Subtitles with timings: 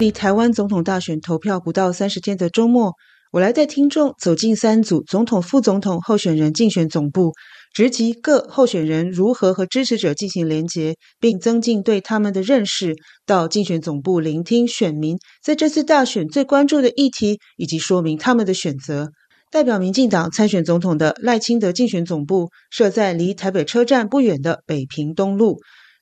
[0.00, 2.94] 离台湾总统大选投票不到三十天的周末，
[3.32, 7.34] 我来带听众走进三组总统、副总统候选人竞选总部，
[7.74, 12.94] 直击各候选人如何和支持者进行连结，并增进对他们的认识；
[13.26, 19.10] 到竞选总部聆听选民在这次大选最关注的议题，以及说明他们的选择。
[19.50, 25.58] 代表民进党参选总统的赖清德竞选总部设在离台北车站不远的北平东路。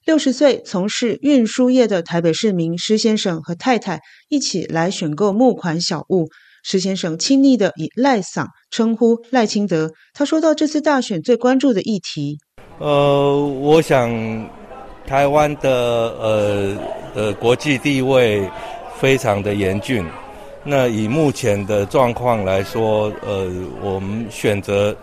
[0.09, 6.31] 六十岁从事运输业的台北市民施先生和太太一起来选购募款小物。
[6.63, 9.93] 施先生亲昵的以赖嗓称呼赖清德。
[10.15, 12.39] 他说到这次大选最关注的议题，
[12.79, 14.11] 呃，我想
[15.07, 16.77] 台湾的呃
[17.15, 18.49] 呃国际地位
[18.99, 20.03] 非常的严峻。
[20.65, 23.47] 那以目前的状况来说，呃，
[23.83, 24.97] 我们选择。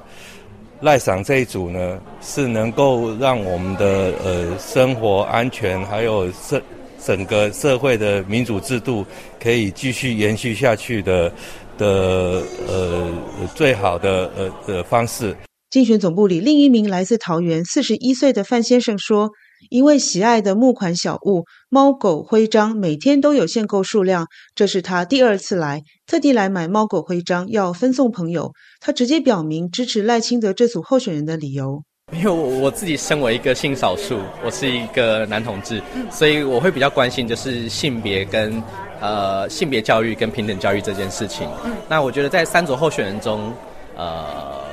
[0.81, 6.61] 赖赏这一组呢，是能够让我们的呃生活安全，还有社
[7.03, 9.05] 整个社会的民主制度
[9.41, 11.31] 可以继续延续下去的
[11.77, 13.11] 的呃
[13.55, 15.35] 最好的呃的方式。
[15.69, 19.29] 竞选总部里另一名来自桃园四十一岁的范先生说。
[19.69, 24.27] 因为喜爱的募款小物猫狗徽章，每天都有限购数量。
[24.53, 28.51] 这是他第二次来，特地来买猫狗徽章，要分送朋友。
[28.79, 31.81] 他直接表明支持赖清德这组候选人的理由。
[32.13, 35.81] 因为我我自己身为一个性少数，我是一个男同志，
[36.11, 38.61] 所以我会比较关心就是性别跟
[39.01, 41.49] 呃性别教育跟平等教育这件事情。
[41.89, 43.51] 那我觉得在三组候选人中，
[43.97, 44.63] 呃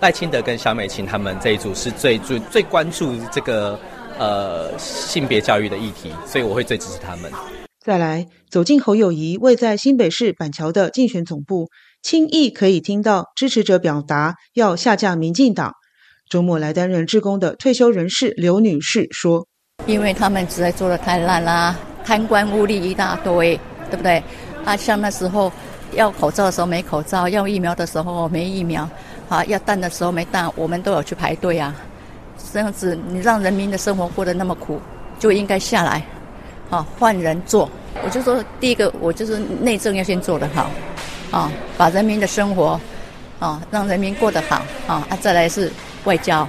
[0.00, 3.78] 赖清德跟小美琴他们这一组是最最最关注这个。
[4.18, 7.30] 呃，性别教育的议题，所以我会最支持他们。
[7.84, 11.68] 再来走进侯友谊位在新北市板桥的竞选总部，
[12.00, 15.72] 轻易可以听到支持者表达要下架民进党。
[16.30, 19.46] 周末来担任志工的退休人士刘女士说
[19.86, 23.58] ：“因为他们实在做的太烂啦，贪官污吏一大堆，
[23.90, 24.22] 对不对？
[24.64, 25.52] 啊，像那时候
[25.92, 28.88] 要口罩的时候没口罩，要疫苗的时候没疫苗，
[29.28, 31.74] 啊，要蛋的时候没蛋，我们都有去排队啊。”
[32.52, 34.80] 这样子，你让人民的生活过得那么苦，
[35.18, 36.04] 就应该下来，
[36.70, 37.68] 啊换人做。
[38.04, 40.68] 我就说，第一个，我就是内政要先做得好，
[41.30, 42.78] 啊，把人民的生活，
[43.38, 44.56] 啊，让人民过得好，
[44.86, 45.70] 啊，啊，再来是
[46.04, 46.46] 外交。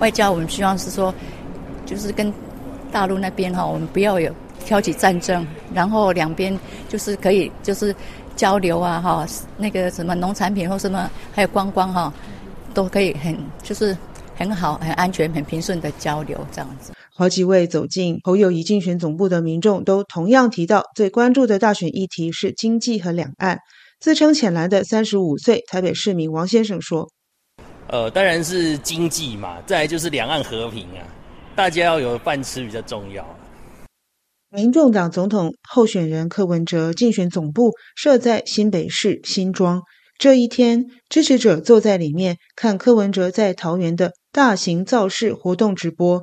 [0.00, 1.12] 外交我们希望是说，
[1.86, 2.32] 就是跟
[2.92, 4.30] 大陆那边哈，我们不要有
[4.64, 6.58] 挑起战争，然后两边
[6.88, 7.94] 就是可以就是
[8.36, 9.26] 交流啊，哈，
[9.56, 12.12] 那个什么农产品或什么，还有观光哈，
[12.74, 13.96] 都可以很就是。
[14.36, 16.92] 很好，很安全，很平顺的交流，这样子。
[17.10, 23.58] 好几位走进侯友谊竞选总部的民众都同样提到，最关注的大选议题是经济和两岸。
[23.98, 27.08] 自称浅蓝的三十五岁台北市民王先生说
[27.88, 31.00] ：“呃，当然是经济嘛，再来就是两岸和平啊，
[31.54, 33.26] 大家要有饭吃比较重要。”
[34.54, 39.80] 民众党总统候选人柯文哲竞选总部设在新北市新庄。
[40.18, 44.12] 这一天，支持者坐在里面看柯文哲在桃园的。
[44.36, 46.22] 大型造势活动直播，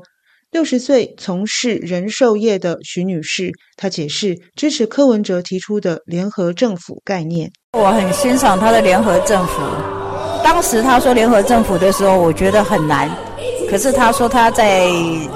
[0.51, 7.52] 六十岁从事人寿业的徐女士，她解释支持柯文哲提出的联合政府概念。
[7.72, 9.63] 我很欣赏他的联合政府。
[10.44, 13.09] 当时他说联合政府的时候，我觉得很难。
[13.68, 14.88] 可是他说他在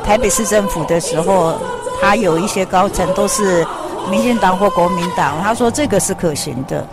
[0.06, 1.60] 台北市政府的时候，
[2.00, 3.66] 他有一些高层都是
[4.12, 6.88] 民进党或国民党，他说这个是可行的。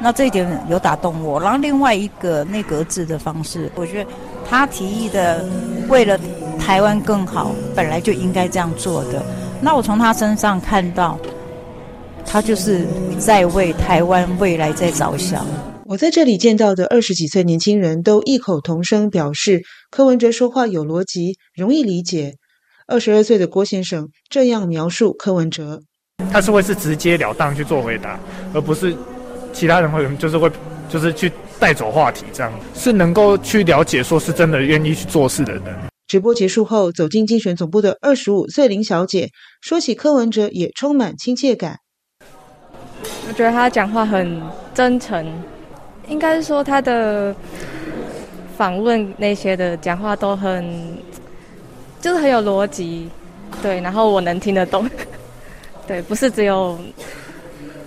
[0.00, 1.40] 那这一点有打动我。
[1.40, 4.10] 然后另外一个内阁制的方式，我觉得。
[4.48, 5.44] 他提议的，
[5.88, 6.18] 为了
[6.58, 9.22] 台湾更好，本来就应该这样做的。
[9.60, 11.18] 那我从他身上看到，
[12.24, 12.86] 他就是
[13.18, 15.44] 在为台湾未来在着想。
[15.86, 22.34] 我在这里见到的二十几岁年轻人都异口同声表示，柯文哲说话有逻辑，容易理解。
[22.86, 25.80] 二十二岁的郭先生这样描述柯文哲：
[26.30, 28.20] 他是会是直截了当去做回答，
[28.52, 28.94] 而不是
[29.52, 30.50] 其他人会就是会
[30.88, 31.32] 就是去。
[31.64, 35.62] 带走话题，这样是能够去了解，说是真的愿意去做事的人。
[36.06, 39.30] 直播结束后，走进竞选总部的二十五岁林小姐
[39.62, 41.78] 说起柯文哲，也充满亲切感。
[43.26, 44.42] 我觉得他讲话很
[44.74, 45.26] 真诚，
[46.06, 47.34] 应该是说他的
[48.58, 50.98] 访问那些的讲话都很，
[51.98, 53.08] 就是很有逻辑，
[53.62, 54.86] 对，然后我能听得懂，
[55.88, 56.78] 对，不是只有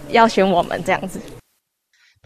[0.10, 1.19] 要选我们这样子。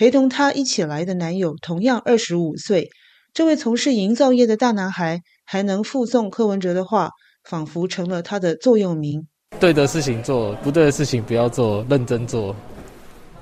[0.02, 2.90] 陪同他一起来的男友同样二十五岁，
[3.36, 7.12] 这位从事营造业的大男孩还能附送柯文哲的话，
[7.44, 9.28] 仿佛成了他的座右铭。
[9.60, 12.56] 对的事情做，不对的事情不要做，认真做。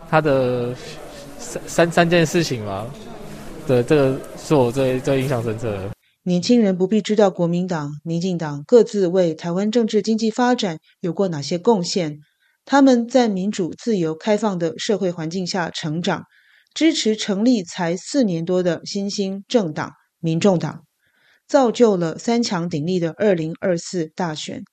[0.09, 0.75] 他的
[1.37, 2.85] 三三三件事情嘛，
[3.65, 5.89] 对，这个是我最最印象深刻的。
[6.23, 12.17] 年轻人不必知道国民党、民进党各自为台湾政治经济发展有过哪些贡献。
[12.65, 16.23] 他们在民主、自由、开放的社会环境下成长，
[16.73, 20.85] 支持成立才四年多的新兴政党——民众党，
[21.47, 24.63] 造就了三强鼎立的二零二四大选。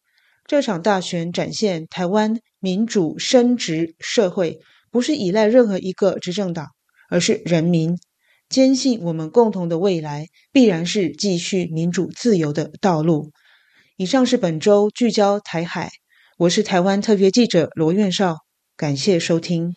[0.46, 4.60] 这场大选展现台湾民主深植社会，
[4.92, 6.68] 不是依赖任何一个执政党，
[7.10, 7.98] 而是人民
[8.48, 13.32] 坚信我们共同的未来必然是继续民主自由的道路。
[13.96, 15.90] 以上是本周聚焦台海，
[16.38, 18.36] 我是台湾特别记者罗院少，
[18.76, 19.74] 感谢收听。